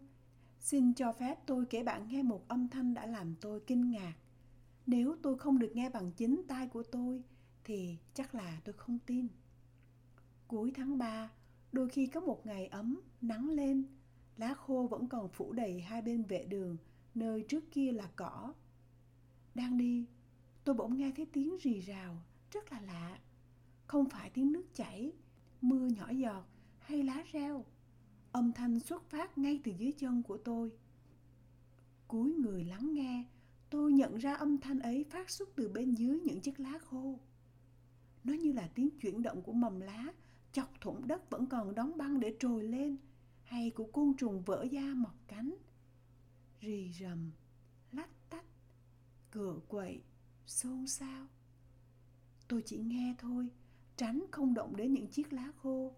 xin 0.60 0.94
cho 0.94 1.12
phép 1.12 1.46
tôi 1.46 1.66
kể 1.70 1.82
bạn 1.82 2.08
nghe 2.08 2.22
một 2.22 2.48
âm 2.48 2.68
thanh 2.68 2.94
đã 2.94 3.06
làm 3.06 3.34
tôi 3.40 3.60
kinh 3.60 3.90
ngạc. 3.90 4.14
Nếu 4.86 5.16
tôi 5.22 5.38
không 5.38 5.58
được 5.58 5.72
nghe 5.74 5.90
bằng 5.90 6.12
chính 6.12 6.42
tai 6.48 6.68
của 6.68 6.82
tôi, 6.82 7.22
thì 7.64 7.96
chắc 8.14 8.34
là 8.34 8.60
tôi 8.64 8.72
không 8.72 8.98
tin. 9.06 9.28
Cuối 10.48 10.72
tháng 10.74 10.98
3, 10.98 11.30
Đôi 11.72 11.88
khi 11.88 12.06
có 12.06 12.20
một 12.20 12.46
ngày 12.46 12.66
ấm, 12.66 13.00
nắng 13.20 13.50
lên, 13.50 13.84
lá 14.42 14.54
khô 14.54 14.86
vẫn 14.90 15.08
còn 15.08 15.28
phủ 15.28 15.52
đầy 15.52 15.80
hai 15.80 16.02
bên 16.02 16.22
vệ 16.22 16.44
đường, 16.44 16.76
nơi 17.14 17.44
trước 17.48 17.70
kia 17.70 17.92
là 17.92 18.10
cỏ. 18.16 18.54
Đang 19.54 19.78
đi, 19.78 20.06
tôi 20.64 20.74
bỗng 20.74 20.96
nghe 20.96 21.12
thấy 21.16 21.26
tiếng 21.26 21.56
rì 21.62 21.80
rào, 21.80 22.22
rất 22.50 22.72
là 22.72 22.80
lạ. 22.80 23.18
Không 23.86 24.08
phải 24.08 24.30
tiếng 24.30 24.52
nước 24.52 24.74
chảy, 24.74 25.12
mưa 25.60 25.86
nhỏ 25.86 26.10
giọt 26.10 26.44
hay 26.78 27.02
lá 27.02 27.24
reo. 27.32 27.64
Âm 28.32 28.52
thanh 28.52 28.80
xuất 28.80 29.10
phát 29.10 29.38
ngay 29.38 29.60
từ 29.64 29.72
dưới 29.78 29.92
chân 29.92 30.22
của 30.22 30.36
tôi. 30.36 30.70
Cúi 32.08 32.34
người 32.34 32.64
lắng 32.64 32.94
nghe, 32.94 33.24
tôi 33.70 33.92
nhận 33.92 34.16
ra 34.16 34.34
âm 34.34 34.58
thanh 34.58 34.80
ấy 34.80 35.04
phát 35.10 35.30
xuất 35.30 35.48
từ 35.56 35.68
bên 35.68 35.94
dưới 35.94 36.20
những 36.20 36.40
chiếc 36.40 36.60
lá 36.60 36.78
khô. 36.78 37.18
Nó 38.24 38.32
như 38.32 38.52
là 38.52 38.70
tiếng 38.74 38.90
chuyển 39.00 39.22
động 39.22 39.42
của 39.42 39.52
mầm 39.52 39.80
lá 39.80 40.12
chọc 40.52 40.80
thủng 40.80 41.06
đất 41.06 41.30
vẫn 41.30 41.46
còn 41.46 41.74
đóng 41.74 41.96
băng 41.96 42.20
để 42.20 42.36
trồi 42.40 42.64
lên 42.64 42.96
hay 43.52 43.70
của 43.70 43.84
côn 43.84 44.14
trùng 44.18 44.42
vỡ 44.42 44.66
da 44.70 44.94
mọc 44.94 45.14
cánh. 45.26 45.54
Rì 46.60 46.92
rầm 47.00 47.30
lách 47.92 48.30
tách 48.30 48.44
cựa 49.30 49.60
quậy 49.68 50.00
xôn 50.46 50.86
xao. 50.86 51.26
Tôi 52.48 52.62
chỉ 52.66 52.78
nghe 52.78 53.14
thôi 53.18 53.48
tránh 53.96 54.24
không 54.30 54.54
động 54.54 54.76
đến 54.76 54.92
những 54.92 55.08
chiếc 55.08 55.32
lá 55.32 55.52
khô. 55.62 55.92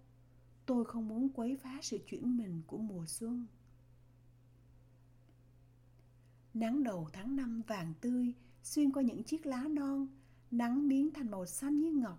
Tôi 0.67 0.85
không 0.85 1.09
muốn 1.09 1.29
quấy 1.29 1.57
phá 1.57 1.79
sự 1.83 1.99
chuyển 2.07 2.37
mình 2.37 2.63
của 2.67 2.79
mùa 2.79 3.07
xuân. 3.07 3.47
Nắng 6.55 6.83
đầu 6.83 7.09
tháng 7.13 7.37
năm 7.37 7.63
vàng 7.67 7.93
tươi 8.01 8.35
xuyên 8.63 8.93
qua 8.93 9.03
những 9.03 9.23
chiếc 9.23 9.47
lá 9.47 9.65
non 9.69 10.09
nắng 10.51 10.89
biến 10.89 11.11
thành 11.15 11.31
màu 11.31 11.47
xanh 11.47 11.81
như 11.81 11.93
ngọc 11.93 12.19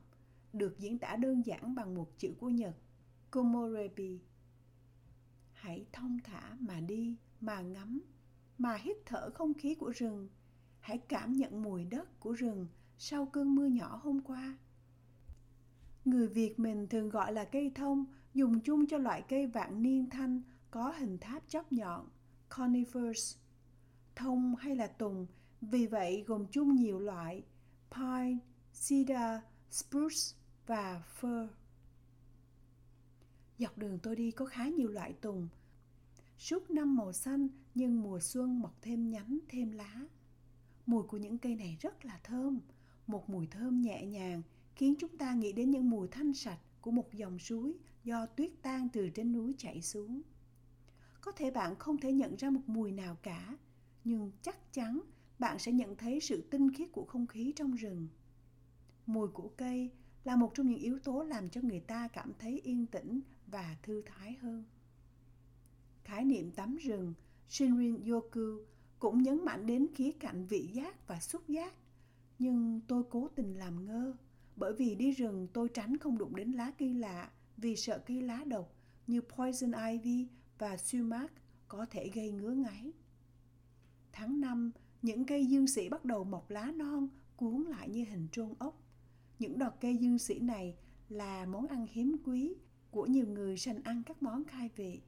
được 0.53 0.75
diễn 0.79 0.97
tả 0.97 1.15
đơn 1.15 1.41
giản 1.45 1.75
bằng 1.75 1.95
một 1.95 2.11
chữ 2.17 2.33
của 2.39 2.49
Nhật, 2.49 2.75
Komorebi. 3.31 4.19
Hãy 5.65 5.85
thông 5.93 6.19
thả 6.23 6.55
mà 6.59 6.79
đi, 6.79 7.17
mà 7.41 7.61
ngắm, 7.61 8.01
mà 8.57 8.75
hít 8.75 8.97
thở 9.05 9.29
không 9.29 9.53
khí 9.53 9.75
của 9.75 9.89
rừng. 9.89 10.29
Hãy 10.79 10.97
cảm 10.97 11.33
nhận 11.33 11.63
mùi 11.63 11.85
đất 11.85 12.19
của 12.19 12.31
rừng 12.31 12.67
sau 12.97 13.25
cơn 13.25 13.55
mưa 13.55 13.65
nhỏ 13.65 13.99
hôm 14.03 14.21
qua. 14.21 14.57
Người 16.05 16.27
Việt 16.27 16.59
mình 16.59 16.87
thường 16.87 17.09
gọi 17.09 17.33
là 17.33 17.45
cây 17.45 17.71
thông, 17.75 18.05
dùng 18.33 18.59
chung 18.59 18.87
cho 18.87 18.97
loại 18.97 19.23
cây 19.29 19.47
vạn 19.47 19.81
niên 19.81 20.09
thanh 20.09 20.41
có 20.71 20.93
hình 20.97 21.17
tháp 21.17 21.43
chóp 21.47 21.71
nhọn, 21.71 22.09
conifers. 22.49 23.37
Thông 24.15 24.55
hay 24.55 24.75
là 24.75 24.87
tùng, 24.87 25.27
vì 25.61 25.87
vậy 25.87 26.23
gồm 26.27 26.45
chung 26.51 26.75
nhiều 26.75 26.99
loại, 26.99 27.43
pine, 27.91 28.37
cedar, 28.87 29.41
spruce, 29.69 30.37
và 30.67 31.03
fir. 31.21 31.47
Dọc 33.59 33.77
đường 33.77 33.99
tôi 33.99 34.15
đi 34.15 34.31
có 34.31 34.45
khá 34.45 34.67
nhiều 34.67 34.89
loại 34.89 35.13
tùng. 35.13 35.47
Suốt 36.37 36.69
năm 36.69 36.95
màu 36.95 37.13
xanh 37.13 37.47
nhưng 37.75 38.01
mùa 38.01 38.19
xuân 38.19 38.59
mọc 38.59 38.81
thêm 38.81 39.09
nhánh, 39.09 39.39
thêm 39.49 39.71
lá. 39.71 40.01
Mùi 40.85 41.03
của 41.03 41.17
những 41.17 41.37
cây 41.37 41.55
này 41.55 41.77
rất 41.79 42.05
là 42.05 42.19
thơm, 42.23 42.59
một 43.07 43.29
mùi 43.29 43.47
thơm 43.47 43.81
nhẹ 43.81 44.05
nhàng 44.05 44.41
khiến 44.75 44.95
chúng 44.99 45.17
ta 45.17 45.33
nghĩ 45.33 45.51
đến 45.51 45.71
những 45.71 45.89
mùi 45.89 46.07
thanh 46.07 46.33
sạch 46.33 46.59
của 46.81 46.91
một 46.91 47.13
dòng 47.13 47.39
suối 47.39 47.73
do 48.03 48.25
tuyết 48.25 48.51
tan 48.61 48.89
từ 48.89 49.09
trên 49.09 49.31
núi 49.31 49.55
chảy 49.57 49.81
xuống. 49.81 50.21
Có 51.21 51.31
thể 51.31 51.51
bạn 51.51 51.75
không 51.75 51.97
thể 51.97 52.13
nhận 52.13 52.35
ra 52.35 52.49
một 52.49 52.61
mùi 52.67 52.91
nào 52.91 53.17
cả, 53.23 53.57
nhưng 54.03 54.31
chắc 54.41 54.73
chắn 54.73 54.99
bạn 55.39 55.59
sẽ 55.59 55.71
nhận 55.71 55.95
thấy 55.95 56.19
sự 56.19 56.41
tinh 56.51 56.73
khiết 56.73 56.91
của 56.91 57.05
không 57.05 57.27
khí 57.27 57.53
trong 57.55 57.75
rừng. 57.75 58.07
Mùi 59.05 59.27
của 59.27 59.49
cây 59.57 59.91
là 60.23 60.35
một 60.35 60.51
trong 60.53 60.67
những 60.67 60.79
yếu 60.79 60.99
tố 60.99 61.23
làm 61.23 61.49
cho 61.49 61.61
người 61.61 61.79
ta 61.79 62.07
cảm 62.07 62.31
thấy 62.39 62.61
yên 62.63 62.85
tĩnh 62.85 63.21
và 63.47 63.75
thư 63.83 64.01
thái 64.05 64.33
hơn. 64.41 64.63
Khái 66.03 66.25
niệm 66.25 66.51
tắm 66.51 66.75
rừng 66.75 67.13
Shinrin 67.47 68.03
Yoku 68.05 68.59
cũng 68.99 69.23
nhấn 69.23 69.45
mạnh 69.45 69.65
đến 69.65 69.87
khía 69.95 70.11
cạnh 70.11 70.45
vị 70.45 70.69
giác 70.73 71.07
và 71.07 71.19
xúc 71.19 71.47
giác. 71.47 71.73
Nhưng 72.39 72.81
tôi 72.87 73.03
cố 73.09 73.27
tình 73.35 73.57
làm 73.57 73.85
ngơ, 73.85 74.13
bởi 74.55 74.73
vì 74.73 74.95
đi 74.95 75.11
rừng 75.11 75.47
tôi 75.53 75.69
tránh 75.69 75.97
không 75.97 76.17
đụng 76.17 76.35
đến 76.35 76.51
lá 76.51 76.71
cây 76.77 76.93
lạ 76.93 77.31
vì 77.57 77.75
sợ 77.75 77.99
cây 78.05 78.21
lá 78.21 78.43
độc 78.47 78.75
như 79.07 79.21
poison 79.21 79.71
ivy 79.91 80.27
và 80.57 80.77
sumac 80.77 81.31
có 81.67 81.85
thể 81.85 82.11
gây 82.13 82.31
ngứa 82.31 82.53
ngáy. 82.53 82.91
Tháng 84.11 84.39
5, 84.41 84.71
những 85.01 85.25
cây 85.25 85.45
dương 85.45 85.67
sĩ 85.67 85.89
bắt 85.89 86.05
đầu 86.05 86.23
mọc 86.23 86.49
lá 86.49 86.71
non 86.75 87.07
cuốn 87.35 87.63
lại 87.63 87.89
như 87.89 88.05
hình 88.09 88.27
trôn 88.31 88.53
ốc. 88.59 88.81
Những 89.39 89.59
đọt 89.59 89.73
cây 89.81 89.97
dương 89.97 90.19
sĩ 90.19 90.39
này 90.39 90.77
là 91.09 91.45
món 91.45 91.67
ăn 91.67 91.87
hiếm 91.91 92.15
quý 92.25 92.55
của 92.95 93.05
nhiều 93.05 93.27
người 93.27 93.57
sành 93.57 93.83
ăn 93.83 94.03
các 94.03 94.23
món 94.23 94.43
khai 94.43 94.69
vị. 94.75 95.01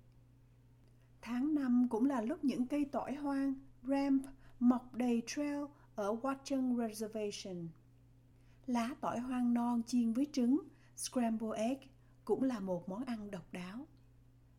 Tháng 1.22 1.56
5 1.56 1.88
cũng 1.90 2.06
là 2.06 2.22
lúc 2.22 2.44
những 2.44 2.68
cây 2.68 2.86
tỏi 2.86 3.16
hoang, 3.16 3.54
ramp, 3.84 4.24
mọc 4.60 4.96
đầy 4.96 5.22
trail 5.28 5.64
ở 5.96 6.16
Watchung 6.16 6.78
Reservation. 6.78 7.68
Lá 8.66 8.96
tỏi 9.02 9.20
hoang 9.20 9.54
non 9.54 9.82
chiên 9.88 10.14
với 10.14 10.28
trứng, 10.32 10.60
scramble 10.96 11.58
egg 11.58 11.78
cũng 12.26 12.44
là 12.44 12.60
một 12.60 12.90
món 12.90 13.04
ăn 13.04 13.32
độc 13.32 13.54
đáo. 13.54 13.88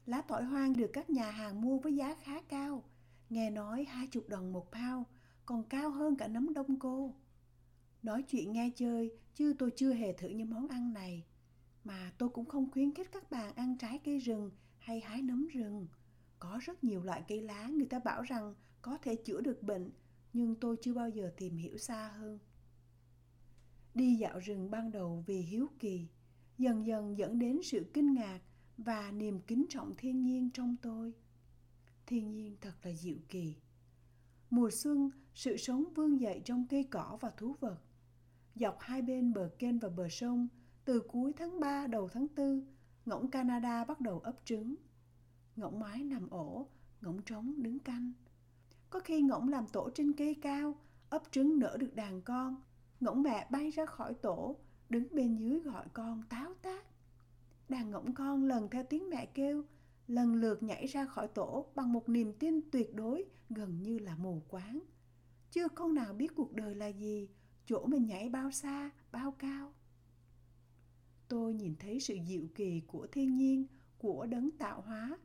Lá 0.07 0.23
tỏi 0.23 0.45
hoang 0.45 0.77
được 0.77 0.91
các 0.93 1.11
nhà 1.11 1.31
hàng 1.31 1.61
mua 1.61 1.79
với 1.79 1.97
giá 1.97 2.15
khá 2.23 2.41
cao, 2.41 2.83
nghe 3.31 3.51
nói 3.51 3.85
20 3.85 4.23
đồng 4.29 4.53
một 4.53 4.73
pound, 4.73 5.07
còn 5.47 5.63
cao 5.63 5.91
hơn 5.91 6.17
cả 6.17 6.29
nấm 6.29 6.53
đông 6.55 6.79
cô. 6.79 7.15
Nói 8.03 8.25
chuyện 8.29 8.53
nghe 8.53 8.71
chơi, 8.77 9.11
chứ 9.35 9.55
tôi 9.59 9.71
chưa 9.77 9.93
hề 9.93 10.13
thử 10.13 10.29
những 10.29 10.51
món 10.51 10.69
ăn 10.69 10.93
này. 10.93 11.25
Mà 11.85 12.13
tôi 12.19 12.29
cũng 12.29 12.45
không 12.45 12.71
khuyến 12.71 12.95
khích 12.95 13.13
các 13.13 13.31
bạn 13.31 13.55
ăn 13.55 13.79
trái 13.79 14.01
cây 14.05 14.19
rừng 14.19 14.51
hay 14.79 15.01
hái 15.01 15.23
nấm 15.23 15.47
rừng. 15.47 15.87
Có 16.39 16.59
rất 16.63 16.85
nhiều 16.85 17.03
loại 17.03 17.25
cây 17.29 17.43
lá 17.43 17.69
người 17.69 17.87
ta 17.87 17.99
bảo 17.99 18.23
rằng 18.23 18.55
có 18.83 18.99
thể 19.03 19.17
chữa 19.17 19.41
được 19.41 19.63
bệnh, 19.63 19.91
nhưng 20.33 20.55
tôi 20.55 20.77
chưa 20.83 20.95
bao 20.95 21.09
giờ 21.09 21.33
tìm 21.37 21.57
hiểu 21.57 21.79
xa 21.79 22.09
hơn. 22.09 22.39
Đi 23.95 24.15
dạo 24.15 24.39
rừng 24.39 24.71
ban 24.71 24.91
đầu 24.91 25.25
vì 25.27 25.41
hiếu 25.41 25.69
kỳ, 25.79 26.07
dần 26.59 26.87
dần 26.87 27.19
dẫn 27.19 27.39
đến 27.39 27.61
sự 27.63 27.91
kinh 27.95 28.15
ngạc 28.15 28.41
và 28.79 29.11
niềm 29.11 29.41
kính 29.41 29.67
trọng 29.69 29.95
thiên 29.97 30.23
nhiên 30.23 30.51
trong 30.51 30.77
tôi. 30.83 31.13
Thiên 32.07 32.33
nhiên 32.33 32.57
thật 32.61 32.75
là 32.83 32.93
dịu 32.93 33.19
kỳ. 33.29 33.57
Mùa 34.51 34.71
xuân, 34.71 35.11
sự 35.35 35.57
sống 35.57 35.85
vương 35.95 36.21
dậy 36.21 36.43
trong 36.45 36.67
cây 36.71 36.85
cỏ 36.91 37.19
và 37.21 37.31
thú 37.31 37.55
vật 37.61 37.79
dọc 38.61 38.77
hai 38.81 39.03
bên 39.03 39.33
bờ 39.33 39.51
kênh 39.59 39.79
và 39.79 39.89
bờ 39.89 40.09
sông, 40.09 40.49
từ 40.89 41.01
cuối 41.01 41.33
tháng 41.37 41.61
3 41.61 41.87
đầu 41.87 42.09
tháng 42.09 42.27
4, 42.37 42.65
ngỗng 43.07 43.31
Canada 43.31 43.85
bắt 43.85 44.01
đầu 44.01 44.19
ấp 44.19 44.37
trứng. 44.45 44.75
Ngỗng 45.57 45.81
mái 45.81 46.05
nằm 46.05 46.31
ổ, 46.31 46.69
ngỗng 47.01 47.23
trống 47.23 47.63
đứng 47.63 47.79
canh. 47.79 48.13
Có 48.91 49.01
khi 49.01 49.23
ngỗng 49.23 49.49
làm 49.49 49.67
tổ 49.67 49.91
trên 49.95 50.13
cây 50.13 50.35
cao, 50.43 50.75
ấp 51.11 51.23
trứng 51.31 51.59
nở 51.59 51.77
được 51.81 51.95
đàn 51.95 52.23
con. 52.23 52.63
Ngỗng 53.01 53.23
mẹ 53.23 53.49
bay 53.51 53.71
ra 53.71 53.87
khỏi 53.87 54.15
tổ, 54.15 54.57
đứng 54.89 55.15
bên 55.15 55.37
dưới 55.37 55.61
gọi 55.61 55.87
con 55.93 56.23
táo 56.29 56.55
tác. 56.63 56.85
Đàn 57.69 57.91
ngỗng 57.91 58.15
con 58.15 58.45
lần 58.45 58.69
theo 58.71 58.85
tiếng 58.85 59.11
mẹ 59.11 59.27
kêu, 59.27 59.65
lần 60.07 60.35
lượt 60.35 60.63
nhảy 60.63 60.87
ra 60.87 61.07
khỏi 61.07 61.29
tổ 61.29 61.67
bằng 61.75 61.93
một 61.93 62.09
niềm 62.09 62.33
tin 62.39 62.71
tuyệt 62.71 62.95
đối 62.95 63.25
gần 63.51 63.83
như 63.83 63.99
là 63.99 64.17
mù 64.17 64.43
quáng. 64.49 64.81
Chưa 65.51 65.69
con 65.69 65.95
nào 65.95 66.15
biết 66.15 66.35
cuộc 66.37 66.53
đời 66.53 66.75
là 66.75 66.87
gì, 66.87 67.29
chỗ 67.67 67.87
mình 67.87 68.07
nhảy 68.07 68.29
bao 68.29 68.51
xa, 68.51 68.91
bao 69.13 69.31
cao. 69.31 69.73
Tôi 71.29 71.55
nhìn 71.55 71.75
thấy 71.79 72.01
sự 72.01 72.15
dịu 72.15 72.49
kỳ 72.55 72.81
của 72.87 73.07
thiên 73.13 73.37
nhiên, 73.37 73.67
của 73.99 74.27
đấng 74.27 74.51
tạo 74.51 74.81
hóa 74.81 75.19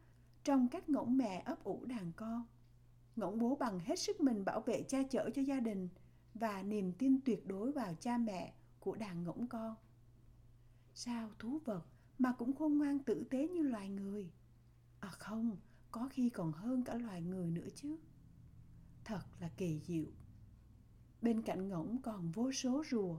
trong 0.44 0.68
các 0.68 0.90
ngỗng 0.90 1.18
mẹ 1.18 1.44
ấp 1.46 1.64
ủ 1.64 1.86
đàn 1.86 2.12
con. 2.16 2.46
Ngỗng 3.16 3.40
bố 3.40 3.56
bằng 3.56 3.80
hết 3.80 4.00
sức 4.00 4.22
mình 4.22 4.46
bảo 4.46 4.62
vệ 4.62 4.84
cha 4.84 5.04
chở 5.04 5.30
cho 5.36 5.42
gia 5.42 5.60
đình 5.60 5.90
và 6.34 6.64
niềm 6.64 6.92
tin 6.92 7.22
tuyệt 7.22 7.48
đối 7.48 7.72
vào 7.72 7.94
cha 8.00 8.18
mẹ 8.18 8.54
của 8.80 8.96
đàn 8.96 9.24
ngỗng 9.24 9.48
con. 9.48 9.76
Sao 10.94 11.32
thú 11.40 11.60
vật 11.66 11.86
mà 12.20 12.32
cũng 12.38 12.56
khôn 12.56 12.78
ngoan 12.78 13.00
tử 13.00 13.24
tế 13.30 13.48
như 13.48 13.62
loài 13.62 13.90
người? 13.90 14.32
À 15.00 15.10
không, 15.10 15.58
có 15.92 16.10
khi 16.12 16.30
còn 16.30 16.52
hơn 16.52 16.84
cả 16.84 16.96
loài 16.96 17.22
người 17.22 17.52
nữa 17.52 17.68
chứ. 17.76 17.98
Thật 19.04 19.22
là 19.40 19.50
kỳ 19.58 19.80
diệu. 19.80 20.06
Bên 21.22 21.42
cạnh 21.42 21.70
ngỗng 21.70 22.02
còn 22.02 22.32
vô 22.32 22.52
số 22.52 22.84
rùa. 22.92 23.18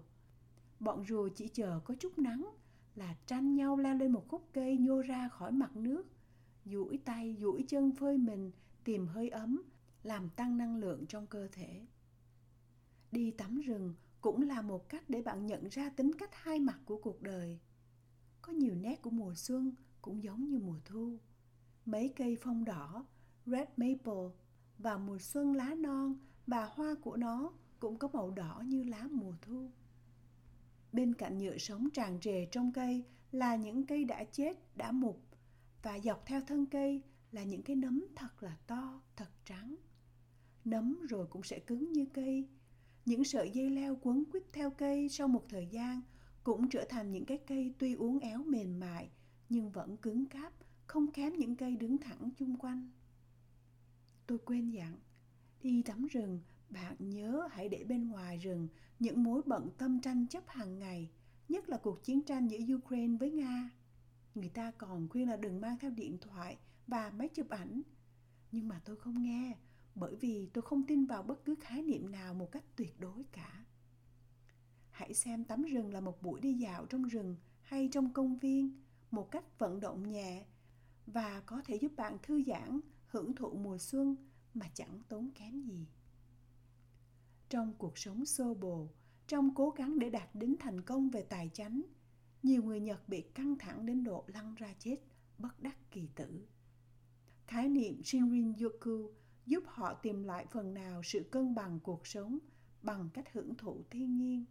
Bọn 0.80 1.04
rùa 1.06 1.28
chỉ 1.28 1.48
chờ 1.48 1.80
có 1.84 1.94
chút 1.94 2.18
nắng 2.18 2.50
là 2.94 3.14
tranh 3.26 3.54
nhau 3.54 3.76
leo 3.76 3.96
lên 3.96 4.12
một 4.12 4.28
khúc 4.28 4.48
cây 4.52 4.78
nhô 4.78 5.02
ra 5.02 5.28
khỏi 5.28 5.52
mặt 5.52 5.76
nước, 5.76 6.06
duỗi 6.64 6.98
tay, 7.04 7.36
duỗi 7.40 7.64
chân 7.68 7.92
phơi 7.92 8.18
mình, 8.18 8.52
tìm 8.84 9.06
hơi 9.06 9.28
ấm, 9.28 9.62
làm 10.02 10.30
tăng 10.30 10.58
năng 10.58 10.76
lượng 10.76 11.06
trong 11.06 11.26
cơ 11.26 11.48
thể. 11.52 11.86
Đi 13.12 13.30
tắm 13.30 13.60
rừng 13.60 13.94
cũng 14.20 14.42
là 14.42 14.62
một 14.62 14.88
cách 14.88 15.10
để 15.10 15.22
bạn 15.22 15.46
nhận 15.46 15.68
ra 15.68 15.90
tính 15.90 16.12
cách 16.18 16.30
hai 16.32 16.60
mặt 16.60 16.78
của 16.84 16.96
cuộc 16.96 17.22
đời. 17.22 17.58
Có 18.42 18.52
nhiều 18.52 18.74
nét 18.74 19.02
của 19.02 19.10
mùa 19.10 19.34
xuân 19.34 19.72
cũng 20.02 20.22
giống 20.22 20.48
như 20.48 20.58
mùa 20.58 20.78
thu. 20.84 21.18
Mấy 21.86 22.12
cây 22.16 22.36
phong 22.40 22.64
đỏ, 22.64 23.06
red 23.46 23.68
maple 23.76 24.30
và 24.78 24.98
mùa 24.98 25.18
xuân 25.18 25.52
lá 25.54 25.74
non 25.74 26.18
và 26.46 26.66
hoa 26.66 26.94
của 27.02 27.16
nó 27.16 27.52
cũng 27.78 27.98
có 27.98 28.08
màu 28.12 28.30
đỏ 28.30 28.62
như 28.66 28.84
lá 28.84 29.08
mùa 29.10 29.32
thu. 29.42 29.70
Bên 30.94 31.14
cạnh 31.14 31.38
nhựa 31.38 31.58
sống 31.58 31.90
tràn 31.90 32.20
trề 32.20 32.46
trong 32.46 32.72
cây 32.72 33.04
là 33.32 33.56
những 33.56 33.86
cây 33.86 34.04
đã 34.04 34.24
chết, 34.24 34.76
đã 34.76 34.92
mục, 34.92 35.22
và 35.82 35.98
dọc 35.98 36.26
theo 36.26 36.40
thân 36.40 36.66
cây 36.66 37.02
là 37.32 37.42
những 37.44 37.62
cái 37.62 37.76
nấm 37.76 38.06
thật 38.16 38.42
là 38.42 38.56
to, 38.66 39.00
thật 39.16 39.30
trắng. 39.44 39.76
Nấm 40.64 41.06
rồi 41.08 41.26
cũng 41.26 41.42
sẽ 41.42 41.58
cứng 41.58 41.92
như 41.92 42.06
cây. 42.06 42.48
Những 43.04 43.24
sợi 43.24 43.50
dây 43.50 43.70
leo 43.70 43.98
quấn 44.02 44.24
quýt 44.24 44.42
theo 44.52 44.70
cây 44.70 45.08
sau 45.08 45.28
một 45.28 45.44
thời 45.48 45.66
gian 45.66 46.00
cũng 46.44 46.68
trở 46.68 46.84
thành 46.88 47.12
những 47.12 47.24
cái 47.24 47.38
cây 47.38 47.74
tuy 47.78 47.94
uốn 47.94 48.18
éo 48.18 48.44
mềm 48.44 48.80
mại 48.80 49.10
nhưng 49.48 49.70
vẫn 49.70 49.96
cứng 49.96 50.26
cáp, 50.26 50.52
không 50.86 51.12
kém 51.12 51.32
những 51.36 51.56
cây 51.56 51.76
đứng 51.76 51.98
thẳng 51.98 52.30
chung 52.36 52.56
quanh. 52.56 52.90
Tôi 54.26 54.38
quên 54.38 54.70
dặn, 54.70 54.96
đi 55.62 55.82
tắm 55.82 56.06
rừng, 56.06 56.40
bạn 56.70 56.96
nhớ 56.98 57.48
hãy 57.50 57.68
để 57.68 57.84
bên 57.84 58.08
ngoài 58.08 58.38
rừng 58.38 58.68
những 58.98 59.22
mối 59.22 59.42
bận 59.46 59.70
tâm 59.78 60.00
tranh 60.00 60.26
chấp 60.26 60.44
hàng 60.46 60.78
ngày, 60.78 61.10
nhất 61.48 61.68
là 61.68 61.76
cuộc 61.76 62.04
chiến 62.04 62.22
tranh 62.22 62.48
giữa 62.48 62.74
Ukraine 62.74 63.16
với 63.20 63.30
Nga. 63.30 63.70
Người 64.34 64.48
ta 64.48 64.70
còn 64.70 65.08
khuyên 65.08 65.28
là 65.28 65.36
đừng 65.36 65.60
mang 65.60 65.78
theo 65.78 65.90
điện 65.90 66.18
thoại 66.20 66.58
và 66.86 67.10
máy 67.10 67.28
chụp 67.28 67.48
ảnh. 67.48 67.82
Nhưng 68.52 68.68
mà 68.68 68.80
tôi 68.84 68.96
không 68.96 69.22
nghe, 69.22 69.56
bởi 69.94 70.16
vì 70.16 70.50
tôi 70.52 70.62
không 70.62 70.86
tin 70.86 71.06
vào 71.06 71.22
bất 71.22 71.44
cứ 71.44 71.54
khái 71.60 71.82
niệm 71.82 72.10
nào 72.12 72.34
một 72.34 72.52
cách 72.52 72.64
tuyệt 72.76 73.00
đối 73.00 73.24
cả. 73.32 73.64
Hãy 74.90 75.14
xem 75.14 75.44
tắm 75.44 75.62
rừng 75.62 75.92
là 75.92 76.00
một 76.00 76.22
buổi 76.22 76.40
đi 76.40 76.54
dạo 76.54 76.86
trong 76.86 77.02
rừng 77.02 77.36
hay 77.62 77.88
trong 77.92 78.12
công 78.12 78.38
viên, 78.38 78.82
một 79.10 79.30
cách 79.30 79.58
vận 79.58 79.80
động 79.80 80.10
nhẹ 80.10 80.44
và 81.06 81.42
có 81.46 81.62
thể 81.64 81.76
giúp 81.76 81.92
bạn 81.96 82.18
thư 82.22 82.42
giãn, 82.46 82.80
hưởng 83.06 83.34
thụ 83.34 83.54
mùa 83.54 83.78
xuân 83.78 84.16
mà 84.54 84.66
chẳng 84.74 85.00
tốn 85.08 85.30
kém 85.34 85.60
gì. 85.60 85.86
Trong 87.54 87.72
cuộc 87.78 87.98
sống 87.98 88.24
xô 88.24 88.54
bồ, 88.54 88.88
trong 89.26 89.54
cố 89.54 89.70
gắng 89.70 89.98
để 89.98 90.10
đạt 90.10 90.34
đến 90.34 90.56
thành 90.60 90.80
công 90.80 91.10
về 91.10 91.22
tài 91.22 91.50
chánh, 91.54 91.82
nhiều 92.42 92.62
người 92.62 92.80
Nhật 92.80 93.08
bị 93.08 93.20
căng 93.20 93.58
thẳng 93.58 93.86
đến 93.86 94.04
độ 94.04 94.24
lăn 94.26 94.54
ra 94.54 94.74
chết, 94.78 94.96
bất 95.38 95.62
đắc 95.62 95.76
kỳ 95.90 96.08
tử. 96.14 96.46
Khái 97.46 97.68
niệm 97.68 98.00
Shinrin-yoku 98.02 99.10
giúp 99.46 99.64
họ 99.66 99.94
tìm 99.94 100.22
lại 100.22 100.46
phần 100.50 100.74
nào 100.74 101.02
sự 101.02 101.28
cân 101.30 101.54
bằng 101.54 101.80
cuộc 101.80 102.06
sống 102.06 102.38
bằng 102.82 103.08
cách 103.14 103.32
hưởng 103.32 103.54
thụ 103.54 103.82
thiên 103.90 104.16
nhiên. 104.16 104.44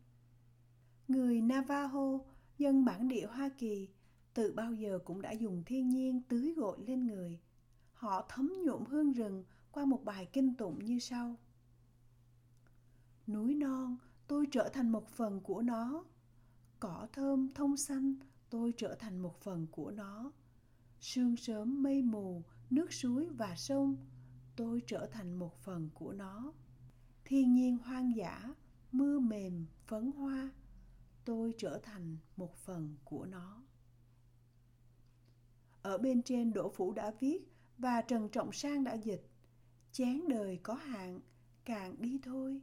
Người 1.08 1.42
Navajo, 1.42 2.20
dân 2.58 2.86
bản 2.86 3.08
địa 3.08 3.26
Hoa 3.26 3.50
Kỳ, 3.58 3.90
từ 4.34 4.54
bao 4.54 4.74
giờ 4.74 5.00
cũng 5.06 5.22
đã 5.22 5.32
dùng 5.32 5.64
thiên 5.66 5.90
nhiên 5.90 6.22
tưới 6.30 6.54
gội 6.58 6.78
lên 6.88 7.08
người. 7.08 7.40
Họ 7.94 8.26
thấm 8.30 8.54
nhuộm 8.66 8.86
hương 8.86 9.12
rừng 9.12 9.44
qua 9.72 9.86
một 9.86 10.04
bài 10.06 10.28
kinh 10.34 10.56
tụng 10.56 10.86
như 10.86 11.00
sau. 11.00 11.36
Núi 13.28 13.56
non, 13.56 13.98
tôi 14.28 14.48
trở 14.52 14.70
thành 14.74 14.92
một 14.92 15.08
phần 15.10 15.42
của 15.42 15.62
nó. 15.62 16.04
Cỏ 16.80 17.08
thơm 17.14 17.50
thông 17.56 17.78
xanh, 17.78 18.16
tôi 18.50 18.74
trở 18.78 18.96
thành 18.96 19.20
một 19.20 19.42
phần 19.42 19.68
của 19.72 19.92
nó. 19.92 20.32
Sương 21.00 21.38
sớm 21.38 21.84
mây 21.84 22.02
mù, 22.02 22.44
nước 22.70 22.94
suối 22.94 23.30
và 23.30 23.56
sông, 23.56 23.98
tôi 24.56 24.82
trở 24.88 25.10
thành 25.12 25.36
một 25.36 25.58
phần 25.64 25.90
của 25.94 26.14
nó. 26.14 26.54
Thiên 27.26 27.54
nhiên 27.54 27.78
hoang 27.78 28.16
dã, 28.16 28.54
mưa 28.92 29.20
mềm, 29.20 29.66
phấn 29.88 30.12
hoa, 30.12 30.52
tôi 31.26 31.54
trở 31.58 31.80
thành 31.84 32.18
một 32.38 32.58
phần 32.58 32.96
của 33.04 33.26
nó. 33.26 33.64
Ở 35.82 35.98
bên 35.98 36.24
trên 36.24 36.54
Đỗ 36.54 36.70
Phủ 36.70 36.94
đã 36.94 37.12
viết 37.20 37.48
và 37.78 38.02
Trần 38.02 38.30
Trọng 38.30 38.52
Sang 38.52 38.84
đã 38.84 38.94
dịch 38.94 39.30
Chán 39.92 40.28
đời 40.28 40.60
có 40.64 40.74
hạn, 40.74 41.20
càng 41.66 41.96
đi 42.02 42.20
thôi. 42.24 42.62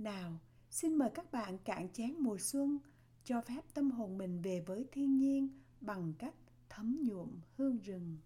Nào, 0.00 0.32
xin 0.70 0.94
mời 0.94 1.10
các 1.14 1.32
bạn 1.32 1.58
cạn 1.64 1.88
chén 1.92 2.14
mùa 2.18 2.36
xuân, 2.38 2.78
cho 3.24 3.40
phép 3.40 3.60
tâm 3.74 3.90
hồn 3.90 4.18
mình 4.18 4.40
về 4.42 4.62
với 4.66 4.84
thiên 4.92 5.16
nhiên 5.16 5.48
bằng 5.80 6.12
cách 6.18 6.34
thấm 6.68 6.98
nhuộm 7.02 7.28
hương 7.56 7.78
rừng. 7.78 8.16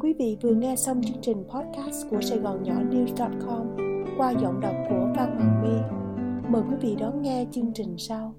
Quý 0.00 0.12
vị 0.18 0.36
vừa 0.42 0.54
nghe 0.54 0.76
xong 0.76 1.02
chương 1.04 1.22
trình 1.22 1.44
podcast 1.48 2.06
của 2.10 2.20
Sài 2.20 2.38
Gòn 2.38 2.62
Nhỏ 2.62 2.74
News.com 2.74 3.66
qua 4.18 4.30
giọng 4.42 4.60
đọc 4.60 4.74
của 4.88 5.12
Phan 5.16 5.38
Hoàng 5.38 5.62
My. 5.62 5.98
Mời 6.50 6.62
quý 6.70 6.76
vị 6.80 6.96
đón 7.00 7.22
nghe 7.22 7.46
chương 7.52 7.72
trình 7.74 7.98
sau. 7.98 8.34